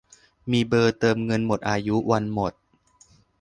[0.51, 2.53] มีเบอร์เติมเงินหมดอายุ วันหมด